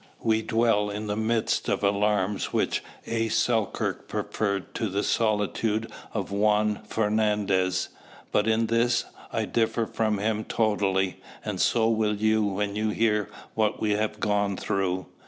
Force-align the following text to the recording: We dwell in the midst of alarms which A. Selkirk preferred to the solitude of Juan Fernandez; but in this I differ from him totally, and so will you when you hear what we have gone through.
We 0.23 0.41
dwell 0.41 0.89
in 0.89 1.05
the 1.05 1.15
midst 1.15 1.69
of 1.69 1.83
alarms 1.83 2.51
which 2.51 2.83
A. 3.05 3.29
Selkirk 3.29 4.07
preferred 4.07 4.73
to 4.73 4.89
the 4.89 5.03
solitude 5.03 5.91
of 6.11 6.31
Juan 6.31 6.79
Fernandez; 6.87 7.89
but 8.31 8.47
in 8.47 8.65
this 8.65 9.05
I 9.31 9.45
differ 9.45 9.85
from 9.85 10.17
him 10.17 10.43
totally, 10.43 11.21
and 11.45 11.61
so 11.61 11.87
will 11.87 12.15
you 12.15 12.43
when 12.43 12.75
you 12.75 12.89
hear 12.89 13.29
what 13.53 13.79
we 13.79 13.91
have 13.91 14.19
gone 14.19 14.57
through. 14.57 15.05